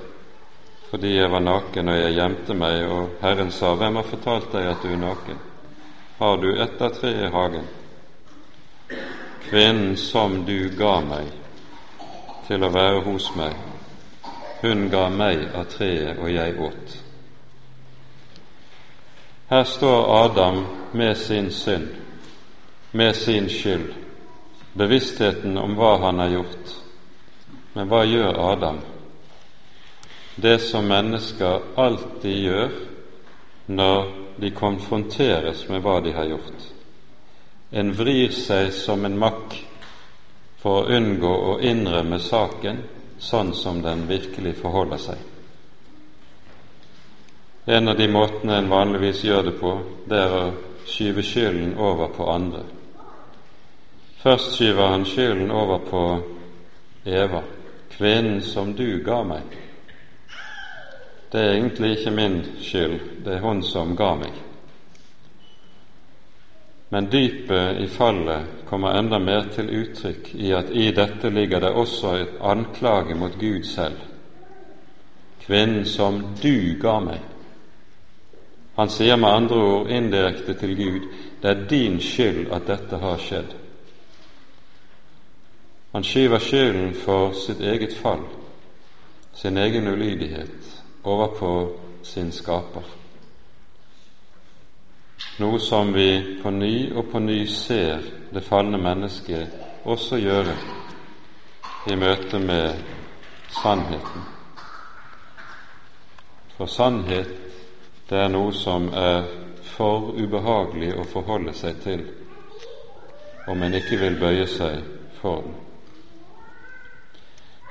[0.90, 4.70] fordi jeg var naken og jeg gjemte meg, og Herren sa, Hvem har fortalt deg
[4.70, 5.40] at du er naken?
[6.18, 7.66] Har du ett av tre i hagen?
[9.48, 11.32] Kvinnen som du ga meg
[12.46, 13.73] til å være hos meg,
[14.64, 16.94] hun ga meg av treet, og jeg åt.
[19.50, 20.62] Her står Adam
[20.92, 21.88] med sin synd,
[22.92, 23.92] med sin skyld,
[24.72, 26.72] bevisstheten om hva han har gjort.
[27.74, 28.80] Men hva gjør Adam?
[30.36, 32.74] Det som mennesker alltid gjør
[33.66, 34.10] når
[34.40, 36.70] de konfronteres med hva de har gjort.
[37.70, 39.60] En vrir seg som en makk
[40.64, 42.80] for å unngå å innrømme saken
[43.18, 45.18] sånn som den virkelig forholder seg.
[47.66, 49.72] En av de måtene en vanligvis gjør det på,
[50.08, 50.44] det er å
[50.84, 52.64] skyve skylden over på andre.
[54.20, 56.02] Først skyver han skylden over på
[57.04, 57.42] Eva,
[57.96, 59.56] kvinnen som du ga meg.
[61.32, 64.43] Det er egentlig ikke min skyld, det er hun som ga meg.
[66.95, 71.72] Men dypet i fallet kommer enda mer til uttrykk i at i dette ligger det
[71.74, 73.99] også et anklage mot Gud selv.
[75.42, 77.18] Kvinnen som du ga meg.
[78.78, 81.11] Han sier med andre ord indirekte til Gud
[81.42, 83.59] det er din skyld at dette har skjedd.
[85.99, 88.22] Han skyver skylden for sitt eget fall,
[89.34, 91.57] sin egen ulydighet, over på
[92.07, 92.86] sin skaper.
[95.38, 98.02] Noe som vi på ny og på ny ser
[98.34, 100.54] det falne mennesket også gjøre
[101.90, 102.84] i møte med
[103.50, 104.26] sannheten.
[106.56, 107.32] For sannhet
[108.08, 109.26] det er noe som er
[109.74, 112.04] for ubehagelig å forholde seg til
[113.50, 114.80] om en ikke vil bøye seg
[115.20, 115.54] for den.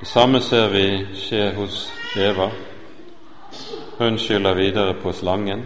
[0.00, 0.86] Det samme ser vi
[1.16, 1.86] skje hos
[2.20, 2.50] Eva.
[3.98, 5.62] Hun skylder videre på slangen.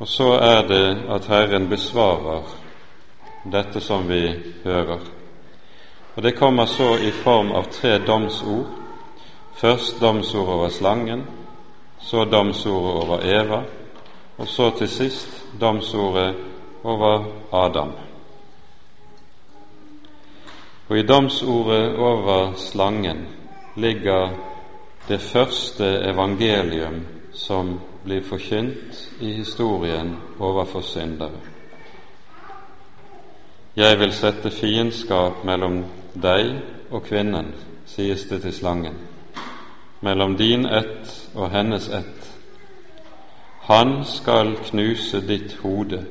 [0.00, 2.42] Og så er det at Herren besvarer
[3.52, 4.34] dette som vi
[4.64, 5.00] hører.
[6.16, 8.66] Og Det kommer så i form av tre domsord.
[9.54, 11.26] Først domsord over slangen,
[12.00, 13.62] så domsordet over Eva,
[14.38, 16.34] og så til sist domsordet
[16.84, 17.92] over Adam.
[20.88, 23.28] Og i domsordet over slangen
[23.76, 24.30] ligger
[25.08, 31.40] det første evangelium som blir forkynt i historien overfor syndere.
[33.76, 35.84] Jeg vil sette fiendskap mellom
[36.14, 36.56] deg
[36.90, 37.54] og kvinnen,
[37.86, 38.98] sies det til slangen
[40.00, 42.30] mellom din ett og hennes ett.
[43.60, 46.04] Han skal knuse ditt hode,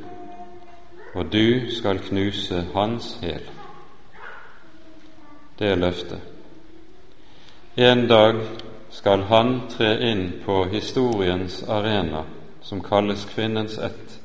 [1.13, 3.41] og du skal knuse hans hæl.
[5.59, 6.19] Det er løftet.
[7.77, 8.35] En dag
[8.91, 12.23] skal han tre inn på historiens arena,
[12.61, 14.19] som kalles kvinnens ett.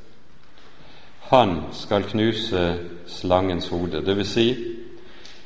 [1.31, 4.33] Han skal knuse slangens hode, dvs.
[4.33, 4.49] Si,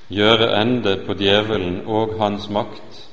[0.09, 3.05] gjøre ende på djevelen og hans makt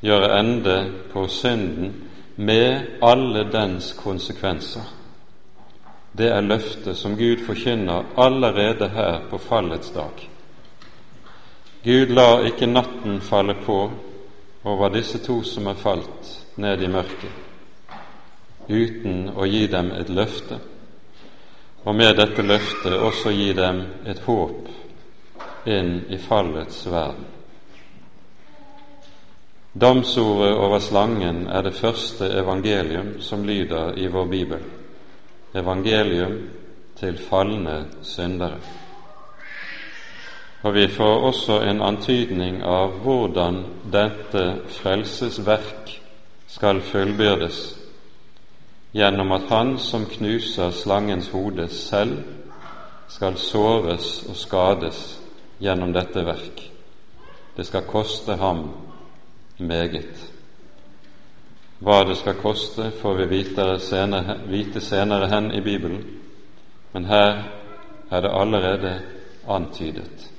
[0.00, 0.76] gjøre ende
[1.12, 1.94] på synden
[2.36, 4.84] med alle dens konsekvenser.
[6.12, 10.28] Det er løftet som Gud forkynner allerede her på fallets dag.
[11.84, 13.90] Gud lar ikke natten falle på
[14.62, 17.32] over disse to som er falt ned i mørket,
[18.68, 20.60] uten å gi dem et løfte,
[21.84, 24.68] og med dette løftet også gi dem et håp
[25.70, 27.28] inn i fallets verden.
[29.72, 34.64] Domsordet over slangen er det første evangelium som lyder i vår bibel.
[35.54, 36.34] Evangelium
[36.98, 38.58] til falne syndere.
[40.62, 44.42] Og vi får også en antydning av hvordan dette
[44.80, 45.94] frelsesverk
[46.50, 47.60] skal fullbyrdes
[48.92, 52.18] gjennom at han som knuser slangens hode, selv
[53.08, 54.98] skal såres og skades
[55.62, 56.60] gjennom dette verk.
[57.56, 58.66] Det skal koste ham
[59.58, 60.26] meget.
[61.80, 63.44] Hva det skal koste, får vi
[63.78, 66.04] senere, vite senere hen i Bibelen,
[66.92, 67.44] men her
[68.10, 69.00] er det allerede
[69.48, 70.30] antydet.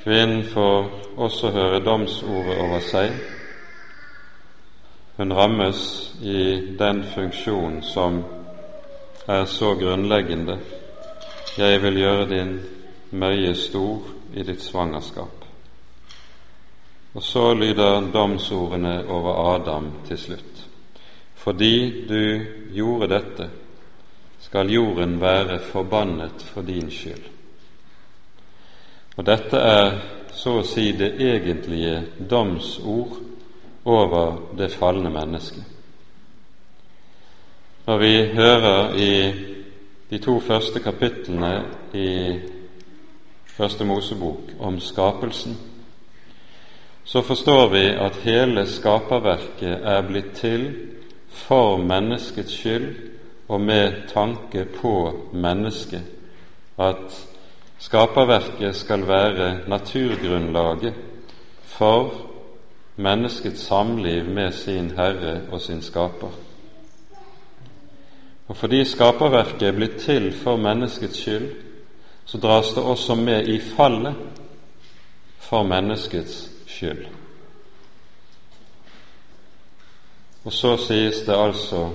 [0.00, 3.10] Kvinnen får også høre domsordet over seg.
[5.18, 5.80] Hun rammes
[6.24, 6.44] i
[6.78, 8.22] den funksjon som
[9.28, 10.56] er så grunnleggende.
[11.58, 12.54] Jeg vil gjøre din
[13.10, 15.44] møye stor i ditt svangerskap.
[17.14, 20.64] Og så lyder domsordene over Adam til slutt.
[21.34, 23.50] Fordi du gjorde dette,
[24.40, 27.39] skal jorden være forbannet for din skyld.
[29.16, 29.90] Og dette er
[30.32, 31.96] så å si det egentlige
[32.30, 33.18] domsord
[33.84, 35.64] over det falne mennesket.
[37.86, 39.12] Når vi hører i
[40.10, 41.52] de to første kapitlene
[41.94, 42.10] i
[43.60, 45.56] Første Mosebok om skapelsen,
[47.04, 50.64] så forstår vi at hele skaperverket er blitt til
[51.28, 52.86] for menneskets skyld
[53.48, 54.94] og med tanke på
[55.32, 56.02] mennesket,
[56.78, 57.18] at
[57.80, 60.94] skaperverket skal være naturgrunnlaget
[61.64, 62.12] for
[62.96, 66.30] menneskets samliv med sin Herre og sin Skaper.
[68.48, 71.48] Og fordi skaperverket er blitt til for menneskets skyld,
[72.24, 74.14] så dras det også med i fallet
[75.38, 77.06] for menneskets skyld.
[80.44, 81.90] Og så sies det altså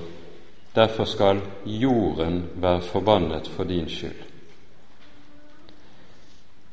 [0.75, 4.34] derfor skal jorden være forbannet for din skyld.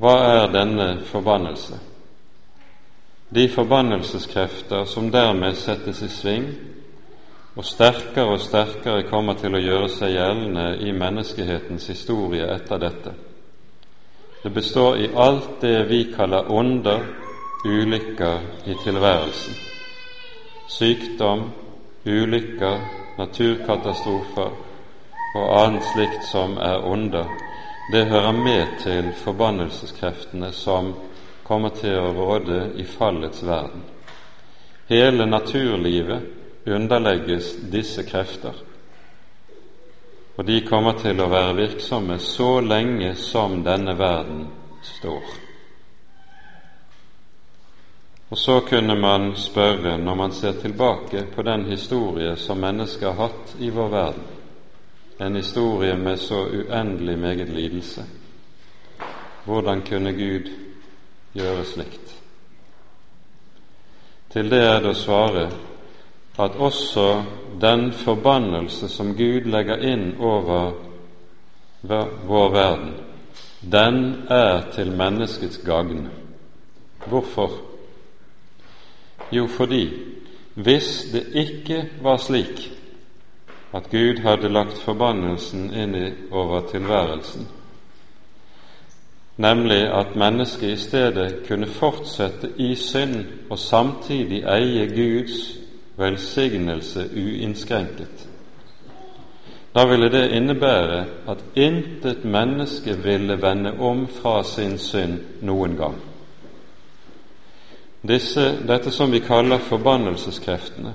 [0.03, 1.77] Hva er denne forbannelse?
[3.35, 6.49] De forbannelseskrefter som dermed settes i sving,
[7.55, 13.13] og sterkere og sterkere kommer til å gjøre seg gjeldende i menneskehetens historie etter dette.
[14.43, 17.07] Det består i alt det vi kaller onder,
[17.63, 19.55] ulykker i tilværelsen.
[20.67, 21.47] Sykdom,
[22.07, 22.79] ulykker,
[23.23, 24.51] naturkatastrofer
[25.39, 27.31] og annet slikt som er onder,
[27.87, 30.93] det hører med til forbannelseskreftene som
[31.43, 33.83] kommer til å råde i fallets verden.
[34.89, 36.23] Hele naturlivet
[36.67, 38.55] underlegges disse krefter,
[40.37, 44.47] og de kommer til å være virksomme så lenge som denne verden
[44.83, 45.41] står.
[48.33, 53.27] Og så kunne man spørre, når man ser tilbake på den historie som mennesket har
[53.27, 54.31] hatt i vår verden,
[55.27, 58.05] en historie med så uendelig meget lidelse,
[59.45, 60.51] hvordan kunne Gud
[61.35, 62.15] gjøre slikt?
[64.33, 65.45] Til det er det å svare
[66.41, 67.07] at også
[67.61, 70.73] den forbannelse som Gud legger inn over
[72.27, 72.95] vår verden,
[73.63, 76.09] den er til menneskets gagn.
[77.07, 77.53] Hvorfor?
[79.33, 79.91] Jo, fordi
[80.55, 82.72] hvis det ikke var slik
[83.73, 85.95] at Gud hadde lagt forbannelsen inn
[86.31, 87.47] over tilværelsen,
[89.37, 95.57] nemlig at mennesket i stedet kunne fortsette i synd og samtidig eie Guds
[95.97, 98.29] velsignelse uinnskrenket.
[99.75, 105.97] Da ville det innebære at intet menneske ville vende om fra sin synd noen gang.
[108.09, 110.93] Disse, dette som vi kaller forbannelseskreftene,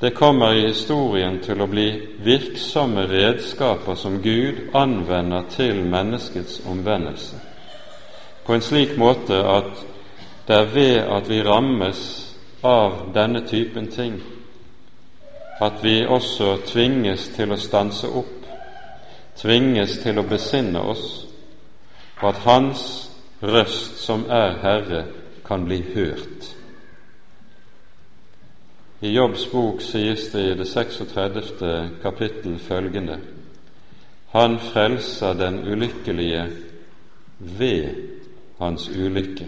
[0.00, 1.88] det kommer i historien til å bli
[2.22, 7.36] virksomme redskaper som Gud anvender til menneskets omvendelse,
[8.44, 9.86] på en slik måte at
[10.48, 12.02] det er ved at vi rammes
[12.64, 14.20] av denne typen ting
[15.60, 18.46] at vi også tvinges til å stanse opp,
[19.38, 21.06] tvinges til å besinne oss,
[22.20, 22.84] og at Hans
[23.42, 25.04] røst, som er Herre,
[25.46, 26.57] kan bli hørt.
[29.00, 31.98] I Jobbs bok sies det i det 36.
[32.02, 33.20] kapittel følgende
[34.32, 36.48] Han frelser den ulykkelige
[37.38, 37.94] ved
[38.58, 39.46] hans ulykke.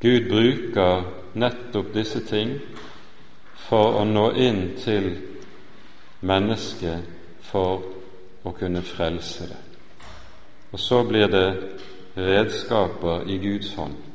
[0.00, 2.56] Gud bruker nettopp disse ting
[3.54, 5.12] for å nå inn til
[6.20, 7.06] mennesket
[7.46, 7.86] for
[8.42, 9.62] å kunne frelse det.
[10.72, 11.48] Og så blir det
[12.16, 14.09] redskaper i Guds hånd.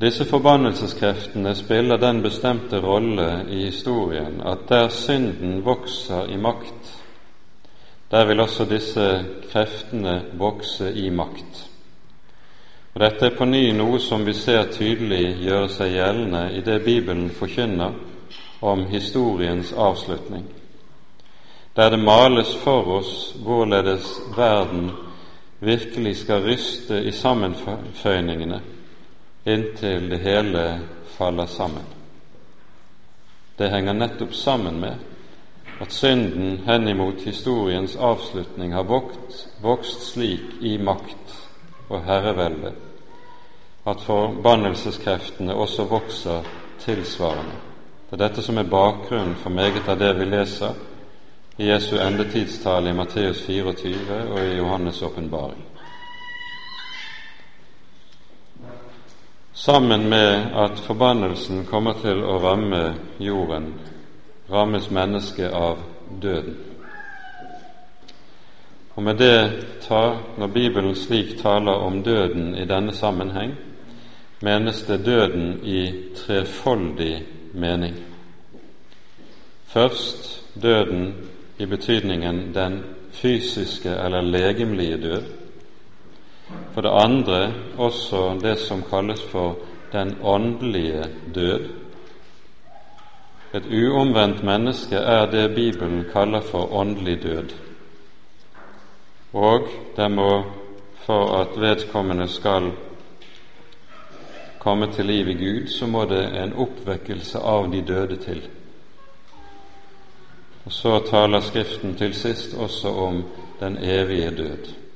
[0.00, 6.94] Disse forbannelseskreftene spiller den bestemte rolle i historien at der synden vokser i makt,
[8.10, 11.66] der vil også disse kreftene vokse i makt.
[12.94, 16.80] Og Dette er på ny noe som vi ser tydelig gjøre seg gjeldende i det
[16.84, 17.92] Bibelen forkynner
[18.64, 20.48] om historiens avslutning,
[21.76, 24.90] der det males for oss hvorledes verden
[25.60, 28.79] virkelig skal ryste i sammenføyningene
[29.44, 30.80] inntil det hele
[31.16, 31.84] faller sammen.
[33.56, 34.94] Det henger nettopp sammen med
[35.80, 41.36] at synden henimot historiens avslutning har vokst, vokst slik i makt
[41.88, 42.72] og herrevelde
[43.88, 46.44] at forbannelseskreftene også vokser
[46.80, 47.56] tilsvarende.
[48.10, 50.76] Det er dette som er bakgrunnen for meget av det vi leser
[51.58, 55.69] i Jesu endetidstale i Matteus 24 og i Johannes' åpenbaring.
[59.60, 63.74] Sammen med at forbannelsen kommer til å ramme jorden,
[64.50, 65.82] rammes mennesket av
[66.22, 66.56] døden.
[68.94, 69.50] Og med det
[69.88, 73.52] tar, Når Bibelen slik taler om døden i denne sammenheng,
[74.40, 77.22] menes det døden i trefoldig
[77.54, 77.94] mening.
[79.66, 81.14] Først døden
[81.58, 82.82] i betydningen den
[83.12, 85.39] fysiske eller legemlige død.
[86.74, 89.56] For det andre også det som kalles for
[89.92, 91.68] den åndelige død.
[93.54, 97.54] Et uomvendt menneske er det Bibelen kaller for åndelig død.
[99.32, 100.44] Og det må,
[100.94, 102.70] for at vedkommende skal
[104.58, 108.42] komme til liv i Gud, så må det en oppvekkelse av de døde til.
[110.64, 113.24] Og Så taler Skriften til sist også om
[113.60, 114.89] den evige død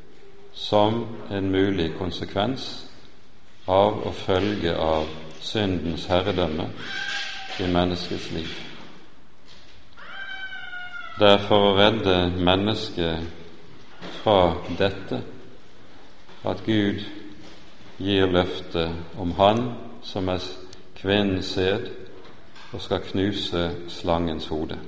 [0.54, 2.86] som en mulig konsekvens
[3.66, 5.08] av å følge av
[5.40, 6.68] syndens herredømme
[7.60, 8.52] i menneskets liv.
[11.18, 13.26] Det er for å redde mennesket
[14.22, 15.20] fra dette
[16.44, 17.04] at Gud
[18.02, 19.68] gir løftet om Han
[20.02, 20.42] som er
[20.98, 21.86] kvinnens sæd
[22.72, 24.78] og skal knuse slangens hode.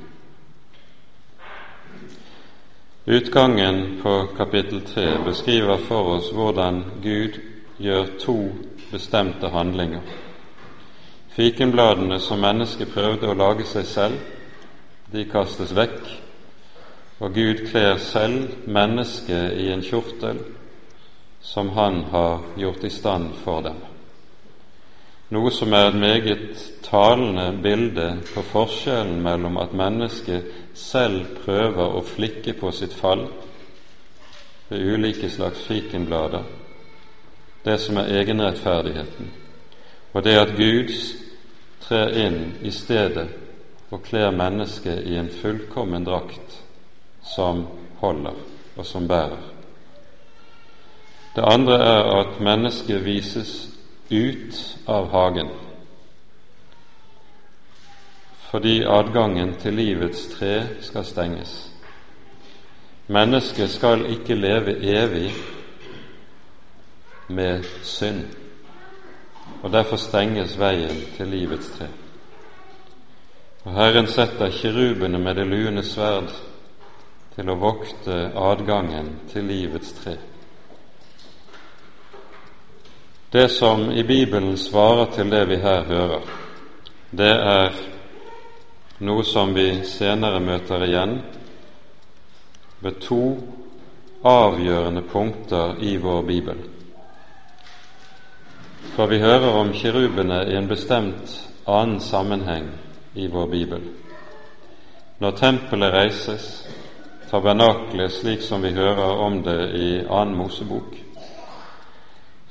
[3.09, 7.37] Utgangen på kapittel 3 beskriver for oss hvordan Gud
[7.79, 8.35] gjør to
[8.91, 10.01] bestemte handlinger.
[11.31, 14.17] Fikenbladene som mennesket prøvde å lage seg selv,
[15.13, 16.03] de kastes vekk,
[17.23, 20.43] og Gud kler selv mennesket i en kjortel
[21.41, 23.79] som Han har gjort i stand for dem.
[25.35, 32.05] Noe som er et meget talende bilde på forskjellen mellom at mennesket selv prøver å
[32.07, 33.25] flikke på sitt fall
[34.69, 36.47] ved ulike slags fikenblader,
[37.65, 39.33] det som er egenrettferdigheten,
[40.13, 40.95] og det at Gud
[41.83, 43.27] trer inn i stedet
[43.91, 46.61] og kler mennesket i en fullkommen drakt
[47.35, 47.67] som
[47.99, 48.39] holder
[48.77, 49.43] og som bærer.
[51.35, 53.76] Det andre er at mennesket vises
[54.11, 55.49] ut av hagen
[58.57, 61.51] fordi adgangen til livets tre skal stenges.
[63.13, 65.31] Mennesket skal ikke leve evig
[67.29, 68.23] med synd,
[69.63, 71.91] og derfor stenges veien til livets tre.
[73.67, 76.31] Og Herren setter kirubene med det lune sverd
[77.35, 80.17] til å vokte adgangen til livets tre.
[83.31, 86.21] Det som i Bibelen svarer til det vi her hører,
[87.11, 87.73] det er
[88.99, 91.19] noe som vi senere møter igjen
[92.81, 93.23] ved to
[94.27, 96.61] avgjørende punkter i vår bibel.
[98.95, 101.35] For vi hører om kirubene i en bestemt
[101.67, 102.71] annen sammenheng
[103.15, 103.83] i vår bibel.
[105.19, 106.47] Når tempelet reises,
[107.31, 111.06] tabernaklet slik som vi hører om det i annen Mosebok,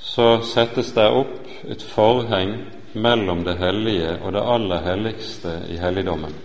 [0.06, 2.52] så settes det opp et forheng
[2.94, 6.36] mellom det hellige og det aller helligste i helligdommen.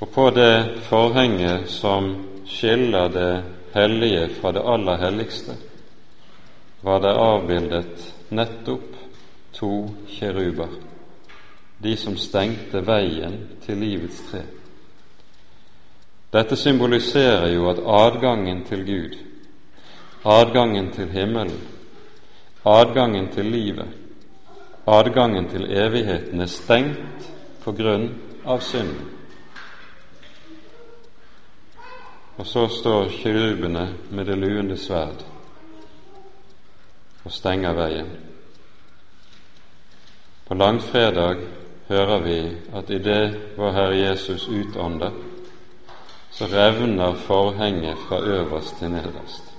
[0.00, 2.12] Og på det forhenget som
[2.46, 3.32] skiller det
[3.74, 5.56] hellige fra det aller helligste,
[6.80, 8.94] var det avbildet nettopp
[9.52, 9.72] to
[10.08, 10.70] kjeruber,
[11.82, 13.36] de som stengte veien
[13.66, 14.44] til livets tre.
[16.30, 19.18] Dette symboliserer jo at adgangen til Gud,
[20.24, 21.60] adgangen til himmelen,
[22.64, 23.88] adgangen til livet,
[24.86, 27.30] adgangen til evigheten er stengt
[27.64, 28.10] på grunn
[28.44, 29.08] av synden.
[32.36, 35.24] Og så står kirubene med det luende sverd
[37.24, 38.08] og stenger veien.
[40.48, 41.44] På langfredag
[41.88, 42.38] hører vi
[42.74, 45.12] at idet vår Herre Jesus utånder,
[46.30, 49.49] så revner forhenget fra øverst til nederst.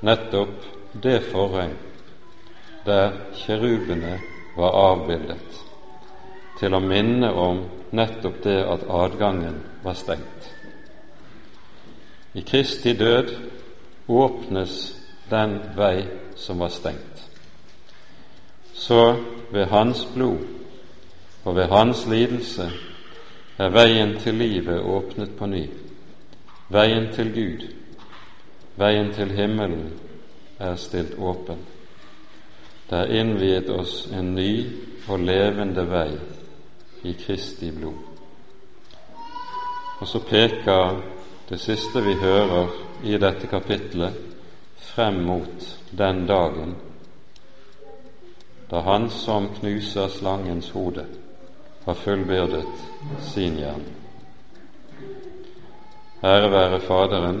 [0.00, 1.74] Nettopp det forheng
[2.84, 4.16] der kjerubene
[4.56, 5.60] var avbildet,
[6.58, 7.60] til å minne om
[7.96, 10.48] nettopp det at adgangen var stengt.
[12.34, 13.34] I Kristi død
[14.08, 14.76] åpnes
[15.30, 17.26] den vei som var stengt.
[18.74, 19.16] Så
[19.52, 20.46] ved Hans blod
[21.44, 22.70] og ved Hans lidelse
[23.58, 25.66] er veien til livet åpnet på ny.
[26.70, 27.66] Veien til Gud,
[28.78, 29.92] veien til himmelen,
[30.58, 31.58] er stilt åpen.
[32.90, 34.52] Det er innviet oss en ny
[35.08, 36.10] og levende vei
[37.08, 37.96] i Kristi blod.
[40.00, 41.00] Og så peker
[41.48, 42.68] det siste vi hører
[43.04, 44.14] i dette kapitlet,
[44.76, 46.76] frem mot den dagen
[48.70, 51.04] da Han som knuser slangens hode,
[51.84, 52.66] har fullbyrdet
[53.20, 53.96] sin gjerning.
[56.22, 57.40] Ære være Faderen